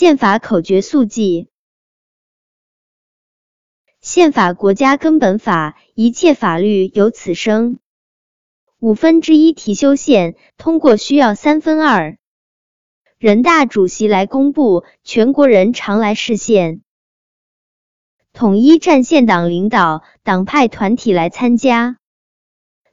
[0.00, 1.48] 宪法口诀速记。
[4.00, 7.80] 宪法国家根本法，一切法律由此生。
[8.78, 12.16] 五分之一提修宪通过需要三分二，
[13.18, 16.82] 人大主席来公布，全国人常来视线。
[18.32, 21.98] 统一战线党领导，党派团体来参加。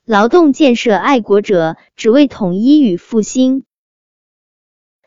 [0.06, 3.64] 劳动建设爱国者，只为统一与复兴。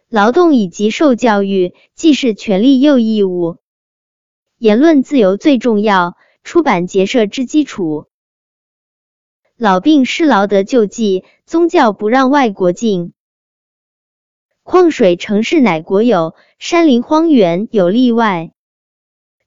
[0.09, 3.59] 劳动以及受教育，既是权利又义务。
[4.56, 8.06] 言论自由最重要，出版结社之基础。
[9.59, 13.12] 老病失劳得救济，宗教不让外国进。
[14.62, 18.52] 矿水城市乃国有，山林荒原有例外。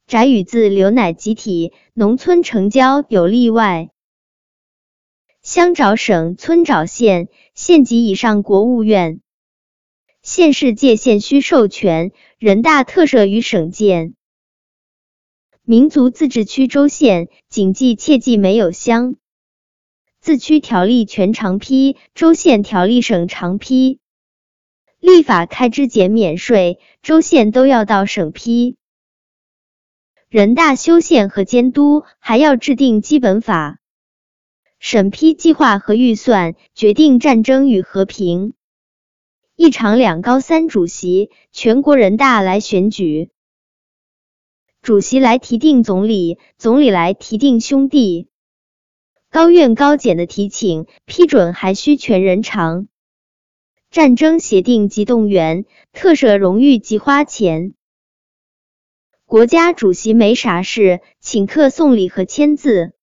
[0.06, 3.90] 宅宇自留乃集体，农村城郊有例外。
[5.42, 9.22] 乡找省，村找县，县级以上国务院。
[10.22, 14.14] 县市界限需授权，人大特赦于省建。
[15.64, 19.16] 民族自治区州县谨记切记没有乡。
[20.20, 24.00] 自区条例全长批，州县条例省长批。
[25.00, 28.78] 立法开支减免税，州县都要到省批。
[30.30, 33.80] 人大修宪和监督，还要制定基本法。
[34.78, 38.54] 审批计划和预算，决定战争与和平。
[39.62, 43.30] 一场两高三主席，全国人大来选举。
[44.82, 48.28] 主席来提定总理，总理来提定兄弟。
[49.30, 52.88] 高院高检的提请批准还需全人常。
[53.92, 57.76] 战争协定及动员，特赦荣誉及花钱。
[59.28, 62.94] 国家主席没啥事，请客送礼和签字。